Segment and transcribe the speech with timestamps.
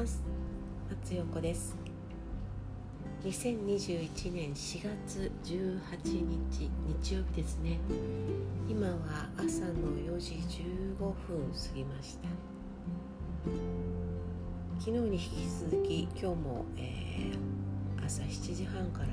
[0.00, 0.22] ます。
[0.88, 1.76] 松陽子です。
[3.22, 6.70] 2021年4月18日
[7.02, 7.78] 日曜日ですね。
[8.66, 8.96] 今は
[9.36, 10.36] 朝の4時
[10.96, 11.12] 15分
[11.52, 12.28] 過ぎました。
[14.78, 15.28] 昨日に引き
[15.70, 19.08] 続き今日も、えー、朝7時半から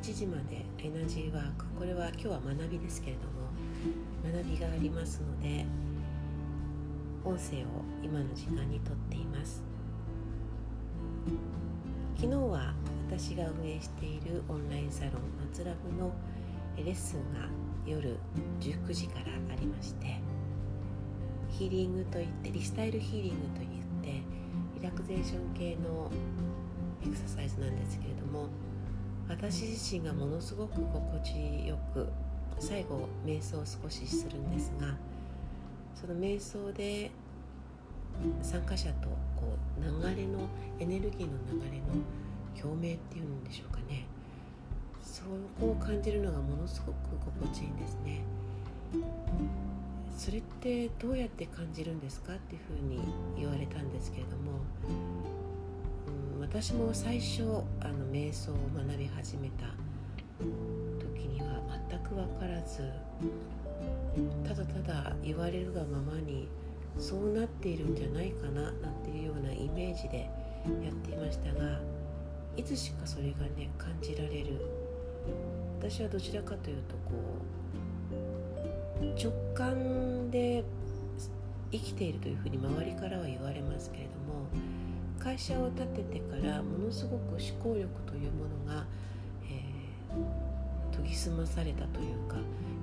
[0.00, 1.66] 1時までエナジーワーク。
[1.76, 5.66] これは今日は学びですけれども学びがありますので
[7.24, 9.73] 音声を今の時間にとっています。
[12.16, 12.74] 昨日は
[13.08, 15.12] 私が運営しているオンラインサロン
[15.48, 16.12] 松ラブの
[16.76, 17.48] レッスンが
[17.86, 18.18] 夜
[18.60, 20.18] 19時からありまして
[21.48, 23.68] ヒーリングといってリスタイルヒーリングといっ
[24.02, 24.22] て
[24.78, 26.10] リラクゼーション系の
[27.04, 28.48] エクササイズなんですけれども
[29.28, 32.08] 私自身がものすごく心地よく
[32.58, 34.94] 最後瞑想を少しするんですが
[35.94, 37.10] その瞑想で
[38.42, 39.08] 参加者と
[39.44, 41.84] こう流れのエネルギーの流れの
[42.60, 44.06] 共鳴っていうんでしょうかね。
[45.02, 45.22] そ
[45.60, 48.22] こを感じるのがものすごく心地いいんですね。
[50.16, 53.00] それってどうやって感じるんですかっていうふうに
[53.36, 54.60] 言われたんですけれども、
[56.36, 57.42] うん、私も最初
[57.80, 59.66] あの瞑想を学び始めた
[61.00, 62.88] 時には全く分からず
[64.46, 66.48] ただただ言われるがままに
[66.98, 70.30] そうなっているんじゃないかななんていうようなイメージで
[70.82, 71.78] やっていましたが
[72.56, 74.60] いつしかそれがね感じられる。
[75.78, 77.12] 私はどちらかというとこ
[79.02, 80.64] う直感で
[81.70, 84.46] 生きているというふうに周りからは言われますけれども
[85.18, 88.86] 会社を建ててからものすごく思考力というものが、
[89.44, 90.63] えー、
[91.04, 92.36] 研ぎ澄まされたというか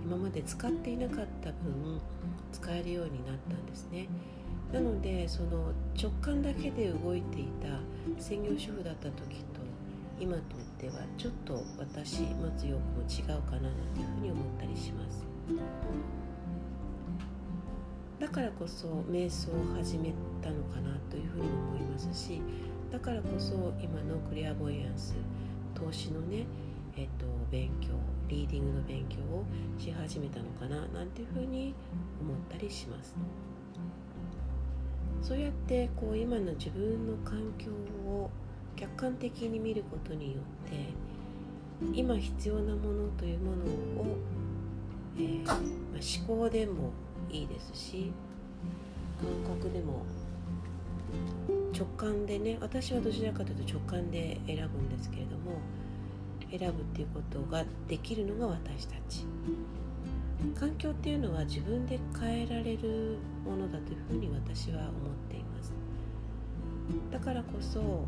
[0.05, 1.99] 今まで使っていなかった分
[2.51, 4.07] 使えるようになったんですね。
[4.71, 7.67] なのでその直感だけで動いていた
[8.21, 9.61] 専業主婦だった時と
[10.19, 10.43] 今とっ
[10.77, 15.25] てはちょっと私松陽子も違うかななんていうふうに思ったりします。
[18.19, 22.39] だからこそ瞑想を始めたのかなというふうに思いますし
[22.91, 25.15] だからこそ今のクリアボイアンス
[25.73, 26.45] 投資のね、
[27.51, 27.89] 勉強
[28.29, 29.43] リーディングの勉強を
[29.77, 31.75] し始めたのかななんていうふうに
[32.21, 33.13] 思ったりします。
[35.21, 37.69] そうやってこう今の自分の環境
[38.09, 38.29] を
[38.75, 40.93] 客観的に見ることによって
[41.93, 43.63] 今必要なものというもの
[44.01, 44.17] を、
[45.17, 45.55] えー、まあ、
[46.25, 46.91] 思考でも
[47.29, 48.11] いいですし
[49.45, 50.03] 感覚でも
[51.73, 55.59] 直感でね私はどちらかというと直感で選ぶんですけれども
[56.51, 59.25] 選ぶっていうことができるのが私たち。
[60.59, 64.89] 環境っていうのは自分で変えられるものだというふうに私は思っ
[65.29, 65.71] ています。
[67.11, 68.05] だからこそ、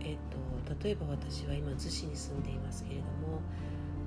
[0.00, 3.40] えーと、例えば私は今逗子に住んでいますけれども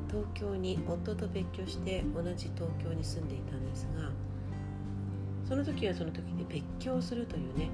[0.09, 4.09] 東京に夫と別居して同じ東京に住んでいたんですが
[5.47, 7.69] その時はその時で別居するというね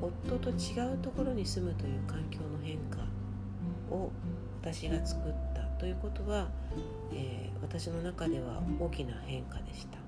[0.00, 2.98] 夫と違うところに住むという環境の変化
[3.94, 4.10] を
[4.62, 6.48] 私が作ったということは、
[7.12, 9.98] えー、私の中では大きな変化でした。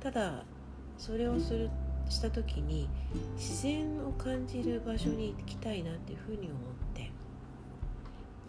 [0.00, 0.44] ただ
[0.96, 1.70] それをする
[2.08, 2.88] した時に
[3.36, 6.52] 自然を感じる場所に行きたいなっていうふうに思っ
[6.94, 7.10] て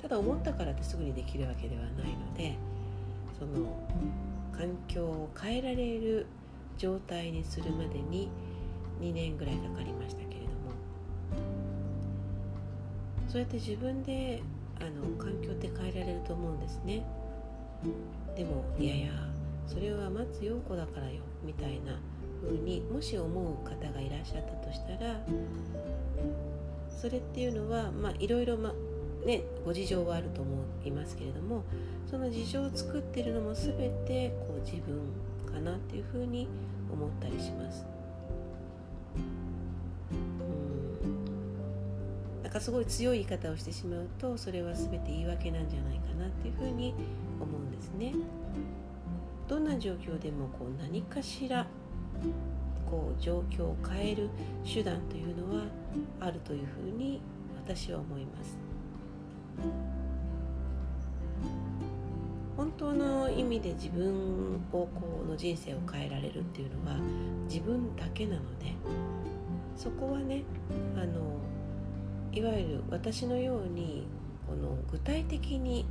[0.01, 2.57] ただ思ったからってすぐにできるわけではないので
[3.37, 3.77] その
[4.51, 6.25] 環境を変えられる
[6.77, 8.29] 状態にするまでに
[8.99, 10.51] 2年ぐらいかかりましたけれども
[13.27, 14.41] そうやって自分で
[14.81, 17.05] あの環境って変えられると思うんですね
[18.35, 19.11] でもいやいや
[19.67, 21.99] それは松陽子だからよみたいな
[22.43, 25.21] 風にもし思う方がいらっしゃったとしたら
[26.89, 28.73] それっていうのはまあいろいろま
[29.25, 30.51] ねご事情はあると思
[30.83, 31.63] いますけれども
[32.09, 33.73] その事情を作ってるのも全
[34.05, 34.99] てこう自分
[35.51, 36.47] かなっていうふうに
[36.91, 37.85] 思ったりします。
[42.51, 46.93] かすごい強い言い方をしてしまうとそれは全て言い訳なんじゃないかなっていうふうに
[47.39, 48.13] 思うんですね。
[49.47, 51.65] どんな状況でもこう何かしら
[52.89, 54.29] こう状況を変える
[54.65, 55.63] 手段というのは
[56.19, 57.21] あるというふうに
[57.65, 58.57] 私は思います。
[62.57, 66.97] 本当の意味で自分をこうの人生を変えられるっていうのは
[67.49, 68.75] 自分だけなので
[69.75, 70.43] そこはね
[70.95, 71.39] あの
[72.33, 74.07] いわゆる私のように
[74.47, 75.85] この具体的に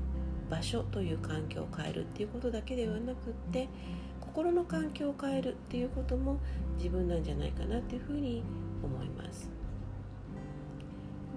[0.49, 3.69] 場所という環境を変えるっていうことだけではなくって
[4.21, 6.39] 心の環境を変えるっていうことも
[6.77, 8.43] 自分なんじゃないかなっていうふうに
[8.83, 9.49] 思います。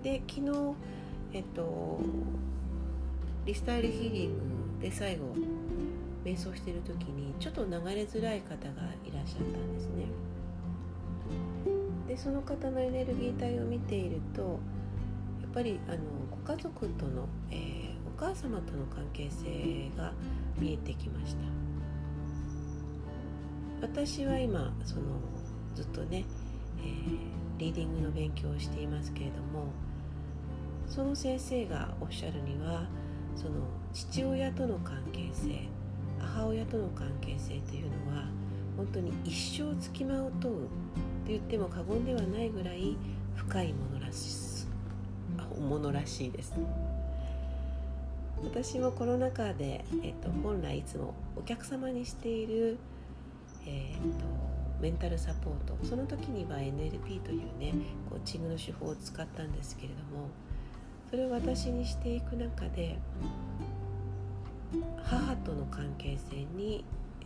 [0.02, 0.76] で昨日
[1.34, 2.00] えっと
[3.46, 4.40] リスタイルヒーリング
[4.82, 5.34] で最後
[6.24, 10.06] 瞑想してる時にちょっと流れづらい方がいらっしゃったんですね。
[12.08, 14.60] でその方のエネルギー体を見ていると
[15.54, 15.98] ぱりあの
[16.32, 20.14] ご家族との、えー、お母様との関係性が
[20.58, 21.44] 見えてきました。
[23.82, 25.02] 私は今その
[25.76, 26.24] ずっとね、
[26.80, 29.66] えー、リーディングの勉強をしていますけれども
[30.88, 32.86] その先生がおっしゃるには
[33.36, 33.52] その
[33.94, 35.68] 父親との関係性
[36.18, 38.24] 母親との関係性というのは
[38.78, 40.70] 本当に一生つきまを問うと
[41.28, 42.96] 言っても過言ではないぐらい
[43.36, 44.43] 深いものらし
[45.62, 46.54] ものらしいです。
[48.44, 52.78] 私もコロナ禍で、えっと、本来いつもお客様にしている、
[53.66, 54.26] えっと、
[54.82, 57.74] メンタルサポートその時には NLP というね
[58.10, 60.28] コーチングの手法を使ったんですけれども
[61.10, 63.00] それを私にしていく中で
[65.04, 66.84] 母との関係性に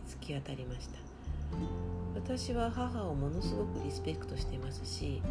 [0.08, 0.98] 突き当たりました。
[2.14, 5.22] 私は母をものすごくリスペクトしてますし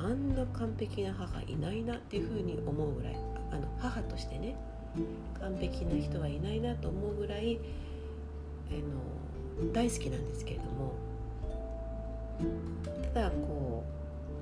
[0.00, 3.16] あんな完璧な母いないなっていうふうに思うぐらい
[3.50, 4.56] あの母としてね
[5.40, 7.58] 完璧な人はいないなと思うぐらい
[8.70, 8.72] あ
[9.64, 10.94] の大好きなんですけれども
[13.12, 13.84] ただこ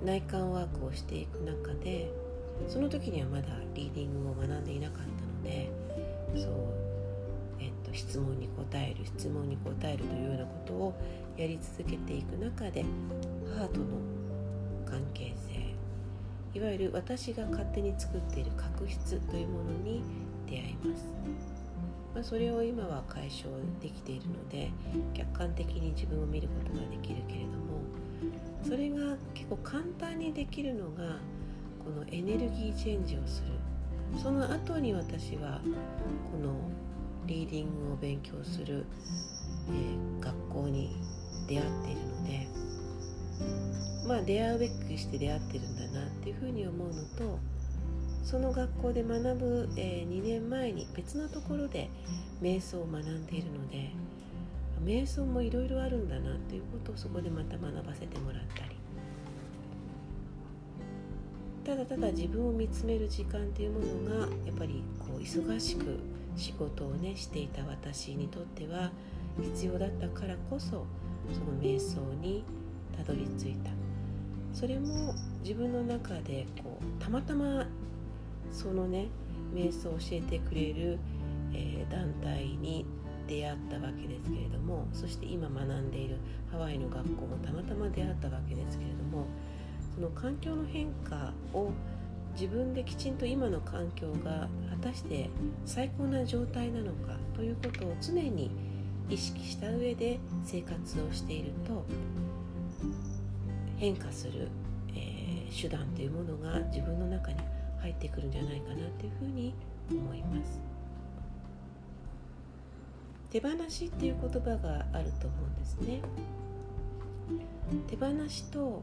[0.02, 2.10] う内観ワークをしていく中で
[2.68, 5.70] その時にはまだリーディングを学んでいなかったので
[6.34, 6.52] そう、
[7.60, 10.94] えっと、質問に答える質問に答えるというようなことを
[11.36, 12.84] やり続けていく中で
[13.54, 13.84] 母との
[14.86, 15.56] 関係性。
[16.56, 20.02] いわゆる私が勝手に作っている確執というものに
[20.48, 21.04] 出会います、
[22.14, 23.50] まあ、それを今は解消
[23.82, 24.70] できているので
[25.12, 27.82] 客観的に自分を見ることができるけれども
[28.64, 31.18] それが結構簡単にできるのが
[31.84, 33.48] このエネルギーチェンジをする。
[34.22, 35.60] その後に私は
[36.32, 36.54] この
[37.26, 38.86] リーディングを勉強する、
[39.68, 40.96] えー、学校に
[41.48, 42.48] 出会っているので
[44.06, 47.38] まあ出会うべくして出会ってるんだなっていうふうに思うのと
[48.22, 51.90] その学校で学ぶ、えー、2年前に別のところで
[52.42, 53.90] 瞑想を学んでいるので
[54.84, 58.76] 瞑想もいろいろあるんだなということをそこでまた学ばせてもらったり。
[61.64, 65.98] ただただ自分を見つめる時間っていうものがやっぱりこう忙しく
[66.36, 68.92] 仕事をねしていた私にとっては
[69.42, 72.44] 必要だったからこそその瞑想に
[72.96, 73.85] たどり着いた。
[74.58, 77.66] それも自分の中でこうたまたま
[78.50, 79.08] そのね
[79.54, 80.98] 瞑想を教えてくれる、
[81.52, 82.86] えー、団体に
[83.28, 86.16] 出会ったわけですけれどもそして今学んでいる
[86.50, 89.26] ハワイの学校もたまたま出会ったわけですけれども
[89.94, 91.70] その環境の変化を
[92.32, 95.28] 自分できちんと今の環境が果たして
[95.66, 98.50] 最高な状態なのかということを常に
[99.10, 101.84] 意識した上で生活をしていると
[103.76, 104.48] 変化する、
[104.94, 107.38] えー、手段というものが自分の中に
[107.80, 109.54] 入ってくるんじゃないかなというふうに
[109.90, 110.60] 思います。
[113.30, 116.00] 手放しっていう言葉があると思うんですね。
[117.88, 118.82] 手放しと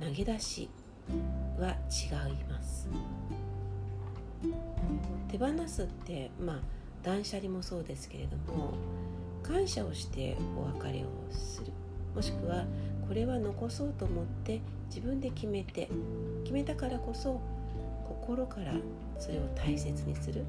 [0.00, 0.68] 投げ出し
[1.58, 2.88] は違います。
[5.28, 6.60] 手放すってまあ
[7.02, 8.74] 断捨離もそうですけれども
[9.42, 11.72] 感謝をしてお別れをする。
[12.14, 12.64] もしくは
[13.08, 15.88] これは残そうと思って自分で決めて
[16.44, 17.40] 決めたからこそ
[18.06, 18.72] 心から
[19.18, 20.44] それを大切にする。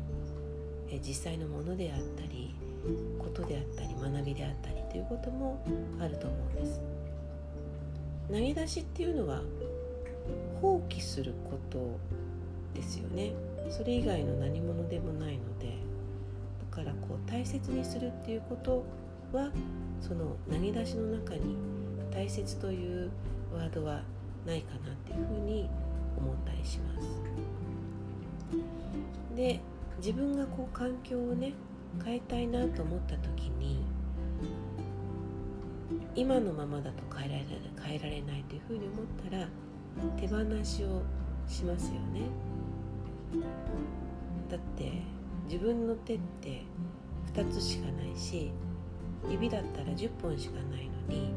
[0.92, 2.56] え実際のものであったり
[3.20, 5.62] ことであったり学びであったりということも
[6.01, 6.82] あると思うんです。
[8.28, 9.42] 投げ出しっていうのは
[10.62, 11.98] 放棄すること
[12.74, 13.34] ですよね。
[13.70, 15.78] それ以外の何者でもないので。
[16.72, 18.84] だからこう大切にするっていうこと
[19.34, 19.51] は
[20.01, 21.58] その投げ出しの中に
[22.12, 23.12] 大切という
[23.54, 24.01] ワードは
[24.46, 25.70] ないかなっていうふうに
[26.18, 27.08] 思ったりします。
[29.36, 29.60] で
[29.98, 31.54] 自分がこう環境をね
[32.04, 33.84] 変えたいなと思った時に
[36.16, 39.48] 今のままだと変えられない変えられないというふうに思ったら
[40.20, 41.01] 手放しを
[41.48, 42.22] しますよね。
[44.50, 44.92] だって
[45.46, 46.63] 自分の手って
[47.34, 48.51] 2つしかないし
[49.30, 51.32] 指だったら10本しかないのに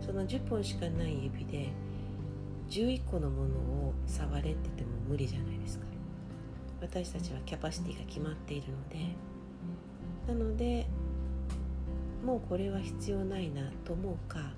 [0.00, 1.68] その10本しかない指で
[2.68, 5.86] 11個のものを触れてても無理じゃないですか。
[6.80, 8.96] 私たちはキャパシティが決まっているので。
[10.28, 10.86] なので
[12.24, 14.52] もうこれは必要ないなと思うか。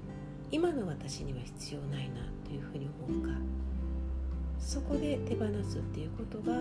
[0.51, 3.31] 今の私には必要ないなというふうに思うか。
[4.59, 6.59] そこで手放すっていうことが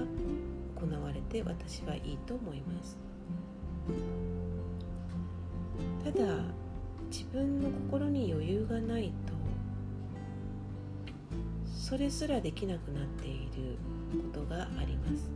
[0.80, 2.98] 行われて私はいいと思います。
[6.04, 6.44] ただ
[7.12, 9.34] 自分の心に余裕がないと
[11.66, 13.78] それすらできなくなっている
[14.34, 15.30] ことがあります。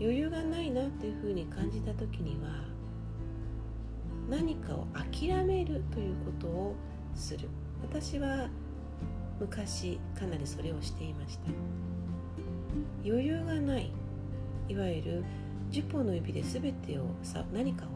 [0.00, 2.50] 余裕がないなっていうふうに感じた時には
[4.28, 6.74] 何かを諦めるということを
[7.14, 7.48] する。
[7.82, 8.48] 私は
[9.38, 11.42] 昔かなりそれをしていました。
[13.04, 13.92] 余裕がない
[14.68, 15.24] いわゆる
[15.70, 17.88] 10本の指で全てをさ何かを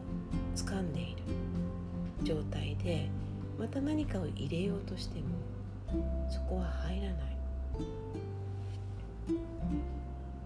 [0.55, 1.23] 掴んでいる。
[2.23, 3.09] 状態で
[3.57, 5.25] また何かを入れようとしても
[6.29, 7.13] そこは入らない。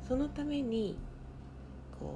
[0.08, 0.98] そのために
[2.00, 2.15] こ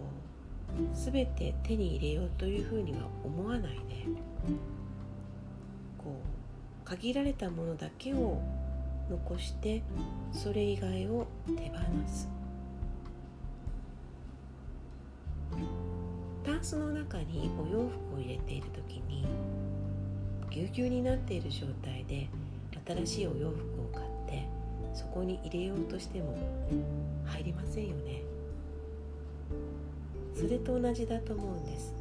[0.78, 3.80] う全て手に入れようというふうには思わないで
[5.98, 6.20] こ
[6.86, 8.42] う限られたものだけを
[9.10, 9.82] 残して
[10.34, 12.37] それ以外を手放す。
[16.48, 19.28] タンスの中にお洋服を入れている時に
[20.50, 22.30] ぎゅうぎゅうになっている状態で
[22.88, 24.48] 新しいお洋服を買って
[24.94, 26.38] そこに入れようとしても
[27.26, 28.22] 入りませんよね。
[30.34, 31.94] それと同じだと思うんです。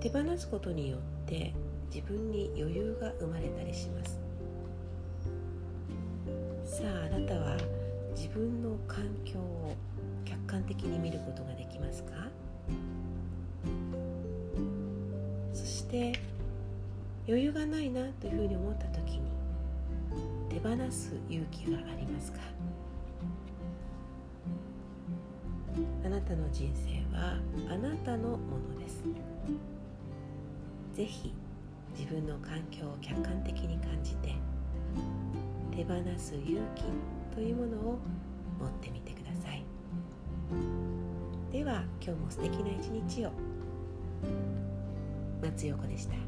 [0.00, 1.52] 手放すことによって
[1.94, 4.18] 自分に余裕が生まれたりします。
[6.64, 7.58] さああなたは
[8.16, 9.76] 自分の環境を
[10.58, 12.10] 観的に見ることができますか？
[15.52, 16.18] そして
[17.28, 19.30] 余裕がないなというふうに思った時に
[20.48, 22.40] 手放す勇気はありますか？
[26.04, 27.38] あなたの人生は
[27.70, 29.04] あなたのものです。
[30.94, 31.32] ぜひ
[31.96, 34.34] 自分の環境を客観的に感じて
[35.70, 36.82] 手放す勇気
[37.32, 37.98] というものを
[38.58, 39.62] 持ってみてください。
[41.52, 43.30] では今日も素敵な一日を。
[45.42, 46.27] 松横でした。